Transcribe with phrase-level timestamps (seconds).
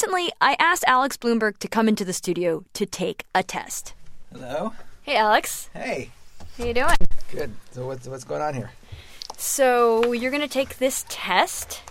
[0.00, 3.92] recently, I asked Alex Blumberg to come into the studio to take a test.
[4.32, 4.72] Hello.
[5.02, 5.68] Hey, Alex.
[5.74, 6.08] Hey.
[6.56, 6.96] How you doing?
[7.30, 7.52] Good.
[7.72, 8.70] So what's what's going on here?
[9.36, 11.82] So you're gonna take this test,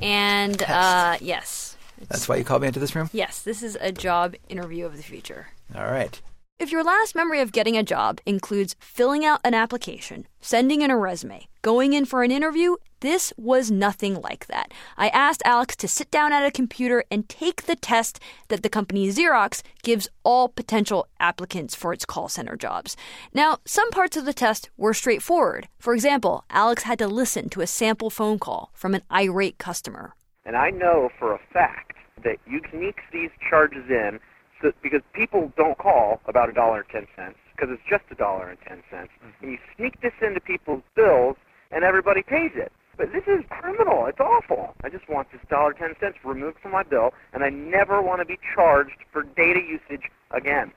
[0.00, 1.76] and uh, yes,
[2.08, 3.10] That's why you called me into this room.
[3.12, 5.48] yes, this is a job interview of the future.
[5.74, 6.20] All right.
[6.60, 10.90] If your last memory of getting a job includes filling out an application, sending in
[10.92, 14.72] a resume, going in for an interview, this was nothing like that.
[14.96, 18.68] I asked Alex to sit down at a computer and take the test that the
[18.68, 22.96] company Xerox gives all potential applicants for its call center jobs.
[23.32, 25.68] Now, some parts of the test were straightforward.
[25.78, 30.14] For example, Alex had to listen to a sample phone call from an irate customer.
[30.44, 34.18] And I know for a fact that you sneak these charges in
[34.60, 38.14] so, because people don't call about a dollar and ten cents because it's just a
[38.14, 39.10] dollar and ten cents.
[39.22, 39.44] Mm-hmm.
[39.44, 41.36] And you sneak this into people's bills
[41.70, 42.72] and everybody pays it.
[42.98, 44.06] But this is criminal.
[44.06, 44.74] It's awful.
[44.84, 48.20] I just want this dollar ten cents removed from my bill, and I never want
[48.20, 50.72] to be charged for data usage again.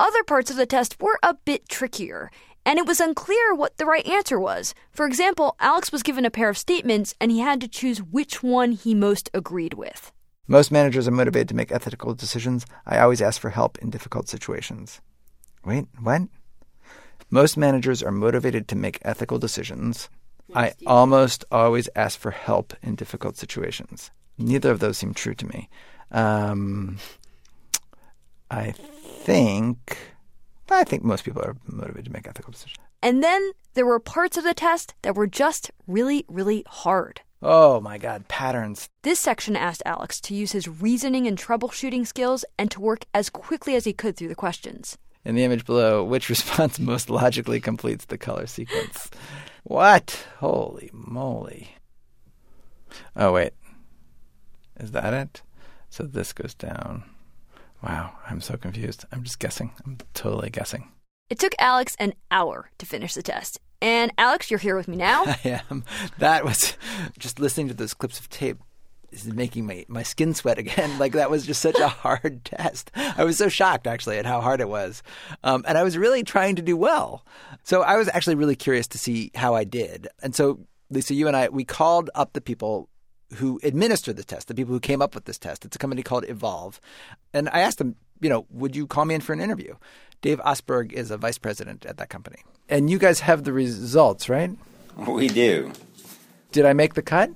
[0.00, 2.30] Other parts of the test were a bit trickier,
[2.64, 4.72] and it was unclear what the right answer was.
[4.92, 8.42] For example, Alex was given a pair of statements and he had to choose which
[8.42, 10.12] one he most agreed with.
[10.46, 12.66] Most managers are motivated to make ethical decisions.
[12.86, 15.00] I always ask for help in difficult situations.
[15.64, 16.22] Wait, what?
[17.30, 20.08] Most managers are motivated to make ethical decisions.
[20.54, 24.10] I almost always ask for help in difficult situations.
[24.38, 25.68] Neither of those seem true to me.
[26.10, 26.98] Um,
[28.50, 29.98] I think,
[30.70, 32.78] I think most people are motivated to make ethical decisions.
[33.02, 37.20] And then there were parts of the test that were just really, really hard.
[37.40, 38.88] Oh my God, patterns.
[39.02, 43.30] This section asked Alex to use his reasoning and troubleshooting skills and to work as
[43.30, 44.98] quickly as he could through the questions.
[45.24, 49.10] In the image below, which response most logically completes the color sequence?
[49.64, 50.26] What?
[50.38, 51.74] Holy moly.
[53.16, 53.52] Oh, wait.
[54.78, 55.42] Is that it?
[55.90, 57.04] So this goes down.
[57.82, 59.04] Wow, I'm so confused.
[59.12, 59.72] I'm just guessing.
[59.84, 60.90] I'm totally guessing.
[61.30, 63.60] It took Alex an hour to finish the test.
[63.80, 65.24] And Alex, you're here with me now.
[65.26, 65.84] I am.
[66.18, 66.76] That was
[67.18, 68.58] just listening to those clips of tape
[69.10, 70.90] is making my, my skin sweat again.
[70.98, 72.90] Like that was just such a hard test.
[72.94, 75.02] I was so shocked actually at how hard it was.
[75.44, 77.24] Um, and I was really trying to do well.
[77.62, 80.08] So I was actually really curious to see how I did.
[80.22, 80.60] And so
[80.90, 82.88] Lisa, you and I, we called up the people
[83.34, 85.64] who administer the test, the people who came up with this test.
[85.64, 86.78] It's a company called Evolv.
[87.32, 89.74] And I asked them, you know, would you call me in for an interview?
[90.22, 92.38] Dave Osberg is a vice president at that company.
[92.68, 94.50] And you guys have the results, right?
[94.96, 95.72] We do.
[96.50, 97.30] Did I make the cut?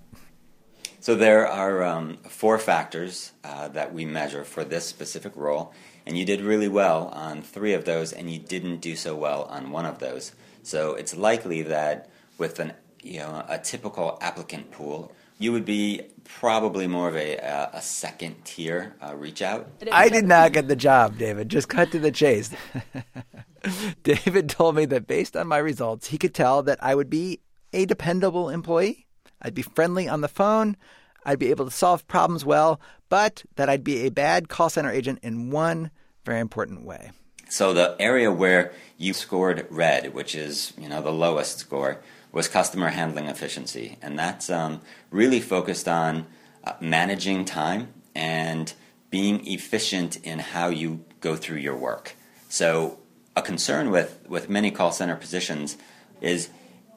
[1.02, 5.74] So there are um, four factors uh, that we measure for this specific role,
[6.06, 9.42] and you did really well on three of those, and you didn't do so well
[9.50, 10.30] on one of those.
[10.62, 12.08] So it's likely that
[12.38, 15.10] with an you know a typical applicant pool,
[15.40, 19.68] you would be probably more of a, a, a second tier uh, reach out.
[19.90, 21.48] I did not get the job, David.
[21.48, 22.50] Just cut to the chase.
[24.04, 27.40] David told me that based on my results, he could tell that I would be
[27.72, 29.01] a dependable employee.
[29.42, 30.76] I'd be friendly on the phone.
[31.24, 34.90] I'd be able to solve problems well, but that I'd be a bad call center
[34.90, 35.90] agent in one
[36.24, 37.10] very important way.
[37.48, 42.00] So the area where you scored red, which is you know the lowest score,
[42.32, 44.80] was customer handling efficiency, and that's um,
[45.10, 46.26] really focused on
[46.64, 48.72] uh, managing time and
[49.10, 52.16] being efficient in how you go through your work.
[52.48, 52.98] So
[53.36, 55.76] a concern with with many call center positions
[56.20, 56.48] is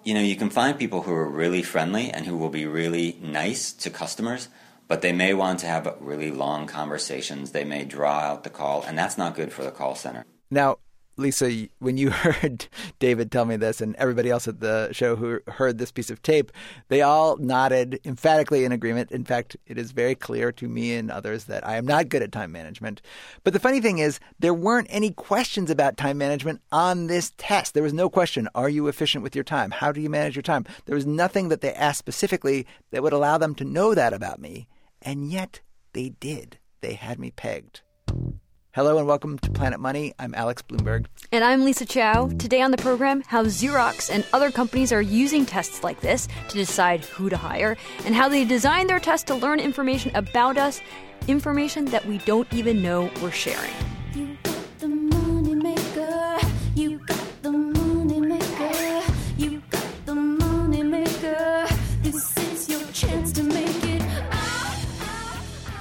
[0.05, 3.17] you know you can find people who are really friendly and who will be really
[3.21, 4.47] nice to customers
[4.88, 7.51] but they may want to have really long conversations.
[7.51, 10.25] They may draw out the call and that's not good for the call center.
[10.51, 10.77] Now,
[11.17, 12.67] Lisa, when you heard
[12.99, 16.21] David tell me this and everybody else at the show who heard this piece of
[16.21, 16.51] tape,
[16.89, 19.11] they all nodded emphatically in agreement.
[19.11, 22.21] In fact, it is very clear to me and others that I am not good
[22.21, 23.01] at time management.
[23.43, 27.73] But the funny thing is, there weren't any questions about time management on this test.
[27.73, 29.71] There was no question, are you efficient with your time?
[29.71, 30.65] How do you manage your time?
[30.85, 34.39] There was nothing that they asked specifically that would allow them to know that about
[34.39, 34.67] me.
[35.01, 35.61] And yet
[35.93, 36.59] they did.
[36.81, 37.81] They had me pegged.
[38.75, 40.13] Hello and welcome to Planet Money.
[40.19, 41.06] I'm Alex Blumberg.
[41.31, 42.27] And I'm Lisa Chow.
[42.27, 46.57] Today on the program, how Xerox and other companies are using tests like this to
[46.57, 50.81] decide who to hire, and how they design their tests to learn information about us,
[51.30, 53.72] information that we don't even know we're sharing.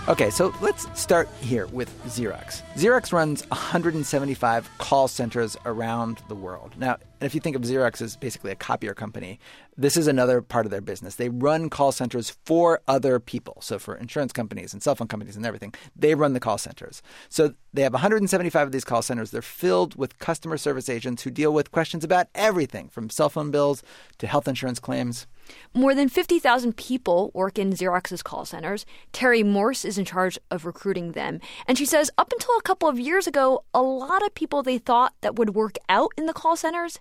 [0.06, 2.60] Okay, so let's start here with Xerox.
[2.74, 6.74] Xerox runs 175 call centers around the world.
[6.76, 9.38] Now, if you think of Xerox as basically a copier company,
[9.78, 11.14] this is another part of their business.
[11.14, 13.56] They run call centers for other people.
[13.62, 17.00] So, for insurance companies and cell phone companies and everything, they run the call centers.
[17.30, 19.30] So, they have 175 of these call centers.
[19.30, 23.50] They're filled with customer service agents who deal with questions about everything from cell phone
[23.50, 23.82] bills
[24.18, 25.26] to health insurance claims.
[25.74, 28.86] More than 50,000 people work in Xerox's call centers.
[29.12, 31.40] Terry Morse is in charge of recruiting them.
[31.66, 34.78] And she says up until a couple of years ago, a lot of people they
[34.78, 37.00] thought that would work out in the call centers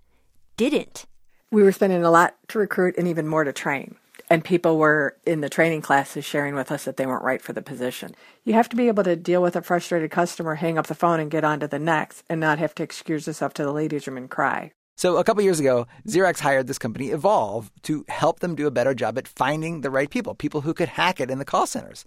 [0.57, 1.05] didn't.
[1.51, 3.95] We were spending a lot to recruit and even more to train.
[4.29, 7.53] And people were in the training classes sharing with us that they weren't right for
[7.53, 8.15] the position.
[8.43, 11.19] You have to be able to deal with a frustrated customer, hang up the phone,
[11.19, 14.07] and get on to the next, and not have to excuse yourself to the ladies'
[14.07, 14.71] room and cry.
[14.95, 18.71] So, a couple years ago, Xerox hired this company, Evolv, to help them do a
[18.71, 21.65] better job at finding the right people, people who could hack it in the call
[21.65, 22.05] centers.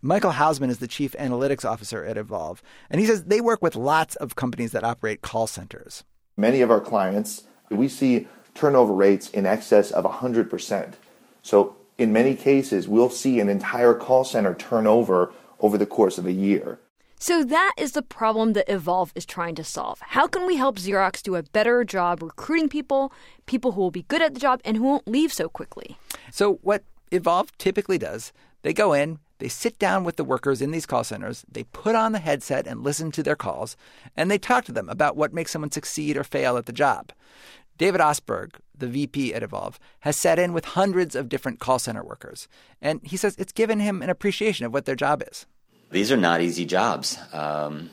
[0.00, 3.76] Michael Housman is the chief analytics officer at Evolv, and he says they work with
[3.76, 6.04] lots of companies that operate call centers.
[6.36, 10.94] Many of our clients, we see turnover rates in excess of 100%.
[11.42, 16.26] So, in many cases, we'll see an entire call center turnover over the course of
[16.26, 16.78] a year.
[17.22, 20.00] So that is the problem that Evolv is trying to solve.
[20.00, 23.12] How can we help Xerox do a better job recruiting people,
[23.46, 25.96] people who will be good at the job and who won't leave so quickly?
[26.32, 26.82] So, what
[27.12, 28.32] Evolv typically does,
[28.62, 31.94] they go in, they sit down with the workers in these call centers, they put
[31.94, 33.76] on the headset and listen to their calls,
[34.16, 37.12] and they talk to them about what makes someone succeed or fail at the job.
[37.78, 42.02] David Osberg, the VP at Evolv, has sat in with hundreds of different call center
[42.02, 42.48] workers,
[42.80, 45.46] and he says it's given him an appreciation of what their job is.
[45.92, 47.18] These are not easy jobs.
[47.34, 47.90] Um,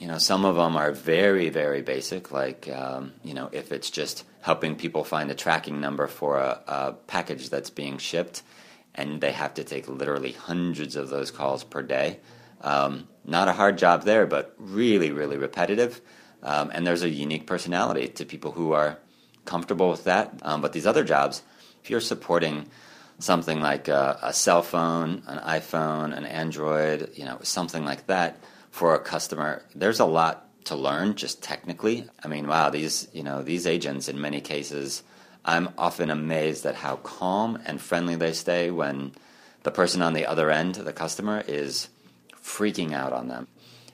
[0.00, 3.88] you know, some of them are very, very basic, like, um, you know, if it's
[3.88, 8.42] just helping people find a tracking number for a, a package that's being shipped,
[8.96, 12.18] and they have to take literally hundreds of those calls per day.
[12.62, 16.00] Um, not a hard job there, but really, really repetitive.
[16.42, 18.98] Um, and there's a unique personality to people who are
[19.44, 20.34] comfortable with that.
[20.42, 21.42] Um, but these other jobs,
[21.84, 22.68] if you're supporting
[23.18, 28.38] something like a, a, cell phone, an iPhone, an Android, you know, something like that
[28.70, 32.06] for a customer, there's a lot to learn just technically.
[32.22, 35.02] I mean, wow, these, you know, these agents in many cases,
[35.44, 39.12] I'm often amazed at how calm and friendly they stay when
[39.62, 41.88] the person on the other end, the customer, is
[42.34, 43.48] freaking out on them.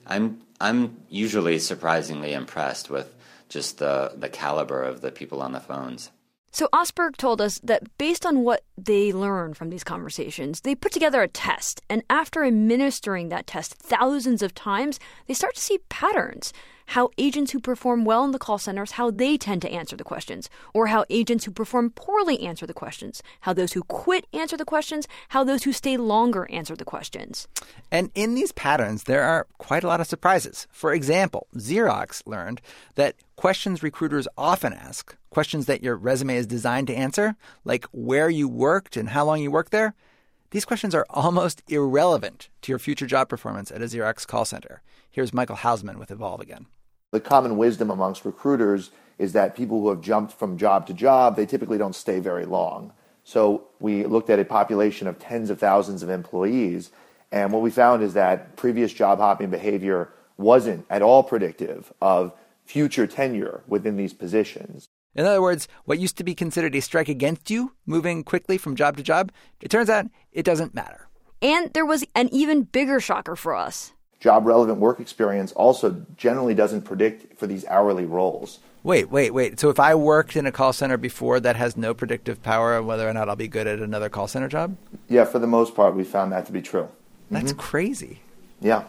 [0.05, 3.13] I'm I'm usually surprisingly impressed with
[3.49, 6.11] just the the caliber of the people on the phones.
[6.53, 10.91] So Osberg told us that based on what they learn from these conversations, they put
[10.91, 15.79] together a test, and after administering that test thousands of times, they start to see
[15.89, 16.53] patterns.
[16.87, 20.03] How agents who perform well in the call centers, how they tend to answer the
[20.03, 24.57] questions, or how agents who perform poorly answer the questions, how those who quit answer
[24.57, 27.47] the questions, how those who stay longer answer the questions.
[27.91, 30.67] And in these patterns, there are quite a lot of surprises.
[30.71, 32.61] For example, Xerox learned
[32.95, 38.29] that questions recruiters often ask, questions that your resume is designed to answer, like where
[38.29, 39.95] you worked and how long you worked there,
[40.53, 44.81] these questions are almost irrelevant to your future job performance at a Xerox call center.
[45.09, 46.67] Here's Michael Housman with Evolv again.
[47.11, 51.35] The common wisdom amongst recruiters is that people who have jumped from job to job,
[51.35, 52.93] they typically don't stay very long.
[53.23, 56.91] So we looked at a population of tens of thousands of employees,
[57.31, 62.33] and what we found is that previous job hopping behavior wasn't at all predictive of
[62.65, 64.87] future tenure within these positions.
[65.15, 68.75] In other words, what used to be considered a strike against you, moving quickly from
[68.75, 69.31] job to job,
[69.61, 71.07] it turns out it doesn't matter.
[71.41, 73.93] And there was an even bigger shocker for us.
[74.19, 78.59] Job relevant work experience also generally doesn't predict for these hourly roles.
[78.81, 79.59] Wait, wait, wait.
[79.59, 82.85] So if I worked in a call center before, that has no predictive power on
[82.85, 84.75] whether or not I'll be good at another call center job?
[85.09, 86.89] Yeah, for the most part, we found that to be true.
[87.31, 87.59] That's mm-hmm.
[87.59, 88.21] crazy.
[88.61, 88.83] Yeah,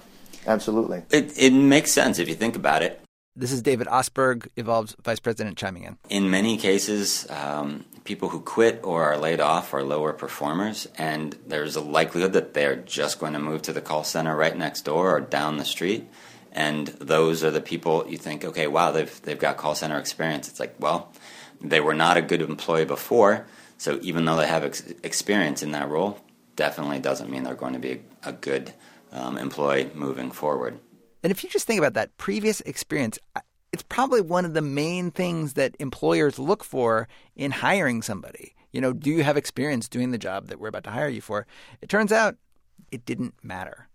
[0.46, 1.02] absolutely.
[1.10, 3.00] It, it makes sense if you think about it.
[3.36, 5.98] This is David Osberg, Evolv's vice president, chiming in.
[6.08, 11.36] In many cases, um, people who quit or are laid off are lower performers, and
[11.44, 14.82] there's a likelihood that they're just going to move to the call center right next
[14.82, 16.08] door or down the street.
[16.52, 20.48] And those are the people you think, okay, wow, they've they've got call center experience.
[20.48, 21.12] It's like, well,
[21.60, 23.46] they were not a good employee before,
[23.78, 26.20] so even though they have ex- experience in that role,
[26.54, 28.74] definitely doesn't mean they're going to be a, a good
[29.10, 30.78] um, employee moving forward.
[31.24, 33.18] And if you just think about that previous experience,
[33.72, 38.54] it's probably one of the main things that employers look for in hiring somebody.
[38.72, 41.22] You know, do you have experience doing the job that we're about to hire you
[41.22, 41.46] for?
[41.80, 42.36] It turns out
[42.92, 43.88] it didn't matter.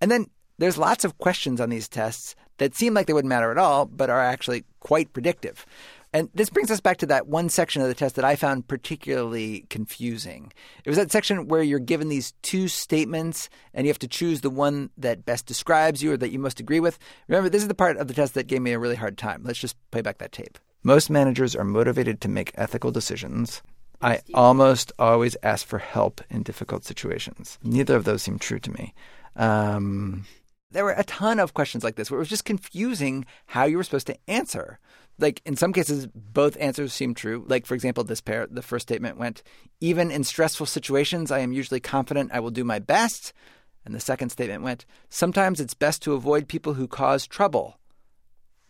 [0.00, 0.26] And then
[0.58, 3.86] there's lots of questions on these tests that seem like they wouldn't matter at all,
[3.86, 5.64] but are actually quite predictive.
[6.12, 8.68] And this brings us back to that one section of the test that I found
[8.68, 10.52] particularly confusing.
[10.84, 14.42] It was that section where you're given these two statements and you have to choose
[14.42, 16.98] the one that best describes you or that you most agree with.
[17.28, 19.42] Remember, this is the part of the test that gave me a really hard time.
[19.42, 20.58] Let's just play back that tape.
[20.82, 23.62] Most managers are motivated to make ethical decisions.
[24.02, 27.58] I almost always ask for help in difficult situations.
[27.62, 28.94] Neither of those seem true to me.
[29.36, 30.26] Um,
[30.72, 33.76] there were a ton of questions like this where it was just confusing how you
[33.76, 34.78] were supposed to answer.
[35.18, 37.44] Like in some cases, both answers seem true.
[37.46, 39.42] Like, for example, this pair, the first statement went,
[39.80, 43.32] Even in stressful situations, I am usually confident I will do my best.
[43.84, 47.78] And the second statement went, Sometimes it's best to avoid people who cause trouble.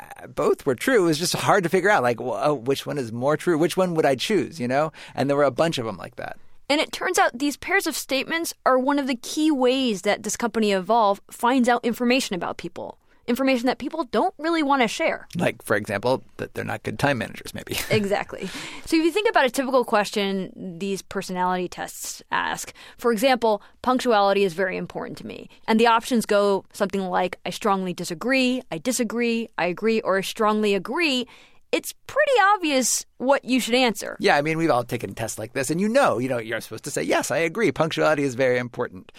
[0.01, 1.05] Uh, Both were true.
[1.05, 3.57] It was just hard to figure out, like, well, oh, which one is more true?
[3.57, 4.93] Which one would I choose, you know?
[5.15, 6.39] And there were a bunch of them like that.
[6.69, 10.23] And it turns out these pairs of statements are one of the key ways that
[10.23, 12.99] this company Evolv finds out information about people.
[13.29, 15.29] Information that people don't really want to share.
[15.37, 17.79] Like, for example, that they're not good time managers, maybe.
[17.91, 18.49] Exactly.
[18.85, 24.43] So if you think about a typical question these personality tests ask, for example, punctuality
[24.43, 25.49] is very important to me.
[25.69, 30.23] And the options go something like I strongly disagree, I disagree, I agree, or I
[30.23, 31.29] strongly agree.
[31.73, 34.19] It's pretty obvious what you should answer.
[34.21, 36.61] Yeah, I mean, we've all taken tests like this, and you know, you know, you're
[36.61, 37.73] supposed to say, yes, I agree.
[37.73, 39.11] Punctuality is very important.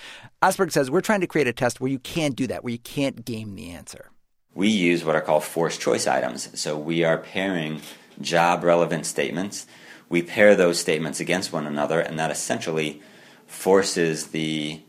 [0.43, 2.79] Osberg says we're trying to create a test where you can't do that, where you
[2.79, 4.12] can't game the answer.
[4.53, 6.60] We use what are called forced choice items.
[6.60, 7.81] So we are pairing
[8.22, 9.65] job relevant statements.
[10.07, 13.01] We pair those statements against one another, and that essentially
[13.48, 14.79] forces the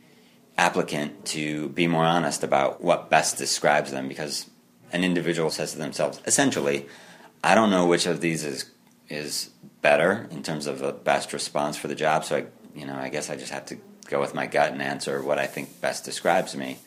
[0.58, 4.50] applicant to be more honest about what best describes them because
[4.92, 6.86] an individual says to themselves, essentially,
[7.44, 8.70] I don't know which of these is
[9.10, 9.50] is
[9.82, 13.10] better in terms of the best response for the job, so I you know, I
[13.10, 13.76] guess I just have to
[14.08, 16.78] go with my gut and answer what I think best describes me.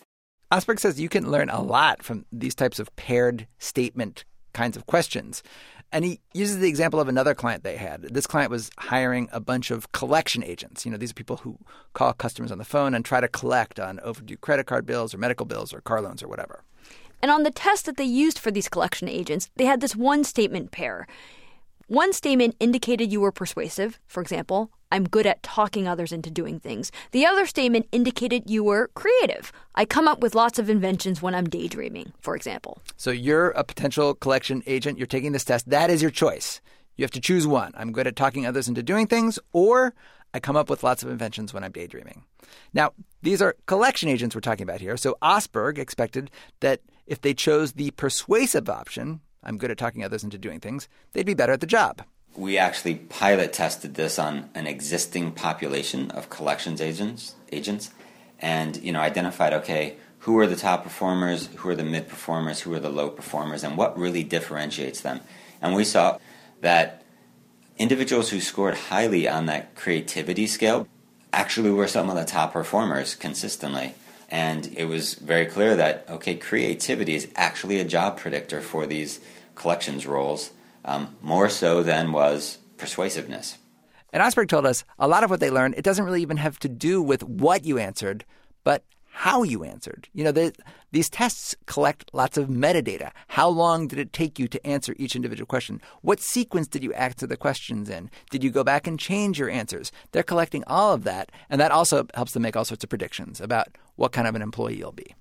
[0.52, 4.88] Osberg says you can learn a lot from these types of paired statement kinds of
[4.88, 5.44] questions.
[5.92, 8.02] And he uses the example of another client they had.
[8.02, 10.86] This client was hiring a bunch of collection agents.
[10.86, 11.60] You know, these are people who
[11.94, 15.18] call customers on the phone and try to collect on overdue credit card bills or
[15.18, 16.64] medical bills or car loans or whatever.
[17.22, 20.24] And on the test that they used for these collection agents, they had this one
[20.24, 21.08] statement pair.
[21.88, 26.60] One statement indicated you were persuasive, for example, I'm good at talking others into doing
[26.60, 26.92] things.
[27.12, 29.52] The other statement indicated you were creative.
[29.76, 32.82] I come up with lots of inventions when I'm daydreaming, for example.
[32.96, 35.70] So you're a potential collection agent, you're taking this test.
[35.70, 36.62] That is your choice.
[36.96, 37.74] You have to choose one.
[37.76, 39.94] I'm good at talking others into doing things, or
[40.34, 42.24] I come up with lots of inventions when I'm daydreaming.
[42.74, 44.98] Now, these are collection agents we're talking about here.
[44.98, 50.24] So Osberg expected that if they chose the persuasive option, I'm good at talking others
[50.24, 52.04] into doing things, they'd be better at the job.
[52.36, 57.92] We actually pilot tested this on an existing population of collections agents agents
[58.40, 62.60] and you know identified okay, who are the top performers, who are the mid performers,
[62.60, 65.22] who are the low performers and what really differentiates them.
[65.62, 66.20] And we saw
[66.62, 67.04] that
[67.78, 70.88] individuals who scored highly on that creativity scale
[71.34, 73.94] actually were some of the top performers consistently.
[74.30, 79.20] And it was very clear that, okay, creativity is actually a job predictor for these
[79.56, 80.52] collections roles,
[80.84, 83.58] um, more so than was persuasiveness.
[84.12, 86.60] And Osberg told us a lot of what they learned, it doesn't really even have
[86.60, 88.26] to do with what you answered,
[88.64, 88.84] but
[89.18, 90.08] how you answered.
[90.14, 90.54] You know, the,
[90.92, 93.10] these tests collect lots of metadata.
[93.30, 95.82] How long did it take you to answer each individual question?
[96.04, 98.12] What sequence did you answer the questions in?
[98.30, 99.92] Did you go back and change your answers?
[100.12, 103.42] They're collecting all of that, and that also helps them make all sorts of predictions
[103.42, 105.16] about what kind of an employee you'll be.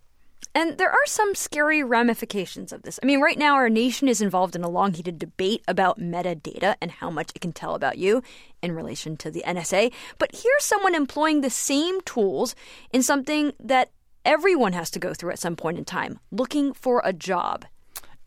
[0.56, 2.98] And there are some scary ramifications of this.
[3.02, 6.76] I mean, right now, our nation is involved in a long heated debate about metadata
[6.80, 8.22] and how much it can tell about you
[8.62, 9.92] in relation to the NSA.
[10.18, 12.54] But here's someone employing the same tools
[12.90, 13.90] in something that
[14.24, 17.66] everyone has to go through at some point in time looking for a job.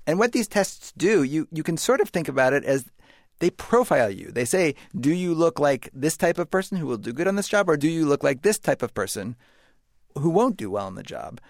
[0.06, 2.86] And what these tests do, you, you can sort of think about it as
[3.40, 4.30] they profile you.
[4.32, 7.38] They say, do you look like this type of person who will do good on
[7.38, 9.36] this job, or do you look like this type of person
[10.16, 11.42] who won't do well on the job?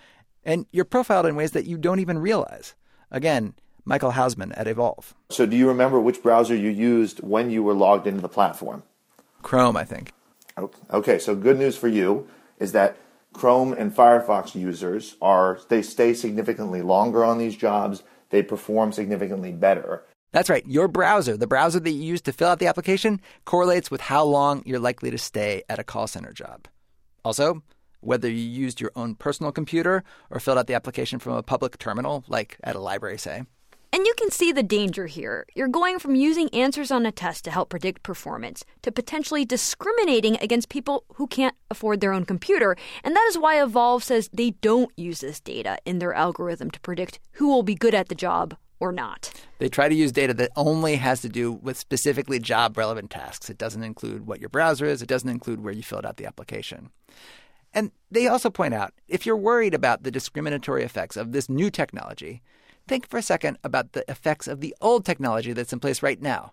[0.44, 2.76] And you're profiled in ways that you don't even realize.
[3.12, 3.54] Again,
[3.86, 5.14] Michael Housman at Evolv.
[5.30, 8.84] So, do you remember which browser you used when you were logged into the platform?
[9.42, 10.14] Chrome, I think.
[10.92, 12.28] Okay, so good news for you
[12.60, 12.98] is that
[13.34, 18.04] Chrome and Firefox users are they stay significantly longer on these jobs.
[18.30, 20.04] They perform significantly better.
[20.32, 20.66] That's right.
[20.68, 24.24] Your browser, the browser that you use to fill out the application, correlates with how
[24.24, 26.68] long you're likely to stay at a call center job.
[27.26, 27.64] Also,
[28.02, 31.78] whether you used your own personal computer or filled out the application from a public
[31.78, 33.44] terminal, like at a library, say.
[33.92, 35.48] And you can see the danger here.
[35.56, 40.38] You're going from using answers on a test to help predict performance to potentially discriminating
[40.42, 42.76] against people who can't afford their own computer.
[43.04, 46.80] And that is why Evolv says they don't use this data in their algorithm to
[46.82, 49.32] predict who will be good at the job or not.
[49.58, 53.50] They try to use data that only has to do with specifically job relevant tasks.
[53.50, 56.26] It doesn't include what your browser is, it doesn't include where you filled out the
[56.28, 56.92] application.
[57.74, 61.70] And they also point out if you're worried about the discriminatory effects of this new
[61.70, 62.42] technology,
[62.88, 66.22] think for a second about the effects of the old technology that's in place right
[66.22, 66.52] now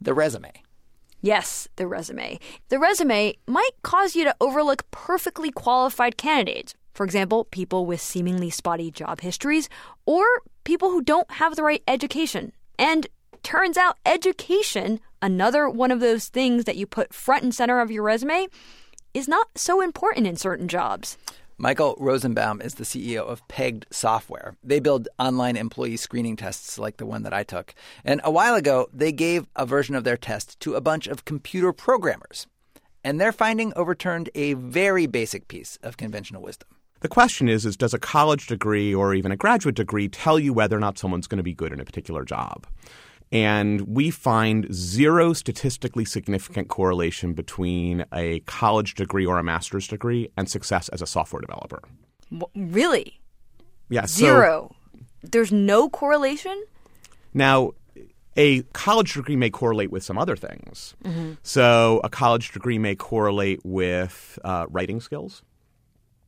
[0.00, 0.52] the resume.
[1.20, 2.40] Yes, the resume.
[2.68, 6.74] The resume might cause you to overlook perfectly qualified candidates.
[6.94, 9.68] For example, people with seemingly spotty job histories
[10.04, 10.24] or
[10.64, 12.52] people who don't have the right education.
[12.78, 13.06] And
[13.42, 17.90] turns out education, another one of those things that you put front and center of
[17.90, 18.48] your resume,
[19.14, 21.18] is not so important in certain jobs.
[21.58, 24.56] Michael Rosenbaum is the CEO of Pegged Software.
[24.64, 27.74] They build online employee screening tests like the one that I took.
[28.04, 31.24] And a while ago, they gave a version of their test to a bunch of
[31.24, 32.46] computer programmers.
[33.04, 36.68] And their finding overturned a very basic piece of conventional wisdom.
[37.00, 40.52] The question is, is does a college degree or even a graduate degree tell you
[40.52, 42.66] whether or not someone's going to be good in a particular job?
[43.32, 50.28] And we find zero statistically significant correlation between a college degree or a master's degree
[50.36, 51.80] and success as a software developer.
[52.54, 53.20] Really?
[53.88, 54.74] Yeah, so- Zero.
[55.22, 56.62] There's no correlation?
[57.32, 57.72] Now,
[58.36, 60.94] a college degree may correlate with some other things.
[61.42, 65.42] So, a college degree may correlate with uh, writing skills,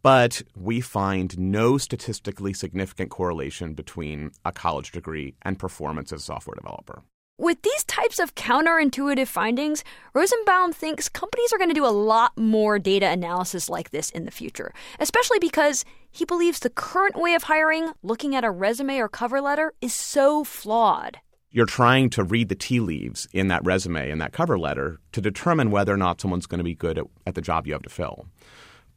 [0.05, 6.25] but we find no statistically significant correlation between a college degree and performance as a
[6.25, 7.03] software developer.
[7.39, 9.83] With these types of counterintuitive findings,
[10.13, 14.27] Rosenbaum thinks companies are going to do a lot more data analysis like this in
[14.27, 18.99] the future, especially because he believes the current way of hiring, looking at a resume
[18.99, 21.17] or cover letter, is so flawed.
[21.51, 25.23] You're trying to read the tea leaves in that resume and that cover letter to
[25.23, 27.83] determine whether or not someone's going to be good at, at the job you have
[27.83, 28.27] to fill.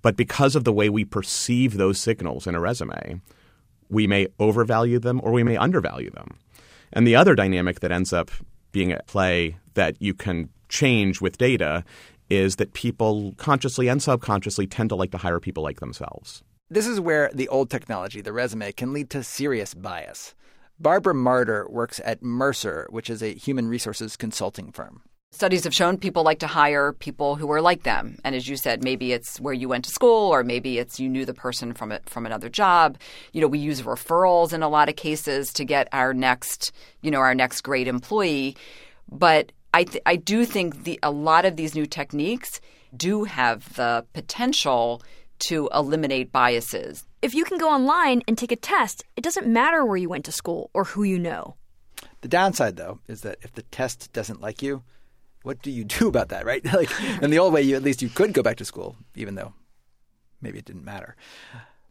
[0.02, 3.22] But because of the way we perceive those signals in a resume,
[3.90, 6.38] we may overvalue them or we may undervalue them.
[6.94, 8.32] And the other dynamic that ends up
[8.72, 11.84] being at play that you can change with data
[12.30, 16.44] is that people consciously and subconsciously tend to like to hire people like themselves.
[16.70, 20.36] This is where the old technology, the resume, can lead to serious bias.
[20.80, 25.02] Barbara Marder works at Mercer, which is a human resources consulting firm.
[25.38, 28.18] Studies have shown people like to hire people who are like them.
[28.24, 31.08] And as you said, maybe it's where you went to school or maybe it's you
[31.08, 32.98] knew the person from it from another job.
[33.34, 37.12] You know, we use referrals in a lot of cases to get our next, you
[37.12, 38.58] know, our next great employee.
[39.12, 42.60] But I th- I do think the a lot of these new techniques
[42.96, 45.04] do have the potential
[45.50, 47.06] to eliminate biases.
[47.22, 50.26] If you can go online and take a test, it doesn't matter where you went
[50.26, 51.58] to school or who you know.
[52.22, 54.82] The downside, though, is that if the test doesn't like you,
[55.48, 56.64] what do you do about that, right?
[56.74, 59.36] like in the old way, you at least you could go back to school, even
[59.36, 59.54] though
[60.42, 61.16] maybe it didn't matter.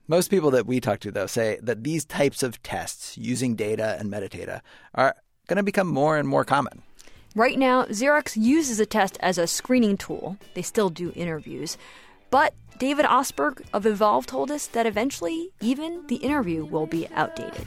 [0.07, 3.97] Most people that we talk to, though, say that these types of tests using data
[3.99, 4.61] and metadata
[4.95, 5.17] are
[5.49, 6.83] going to become more and more common.
[7.35, 10.39] Right now, Xerox uses a test as a screening tool.
[10.55, 11.77] They still do interviews.
[12.31, 17.67] But David Osberg of Evolv told us that eventually, even the interview will be outdated.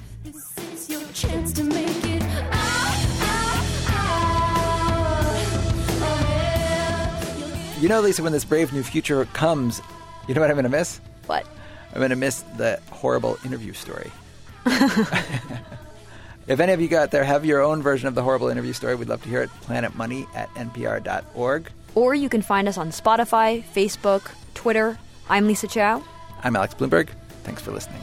[7.79, 9.81] You know, Lisa, when this brave new future comes,
[10.27, 10.99] you know what I'm going to miss?
[11.27, 11.45] What?
[11.93, 14.11] I'm going to miss the horrible interview story.
[14.65, 18.95] if any of you got there have your own version of the horrible interview story,
[18.95, 19.49] we'd love to hear it.
[19.63, 21.71] Planetmoney at npr.org.
[21.95, 24.97] or you can find us on Spotify, Facebook, Twitter.
[25.29, 26.03] I'm Lisa Chow.
[26.43, 27.07] I'm Alex Blumberg.
[27.43, 28.01] Thanks for listening.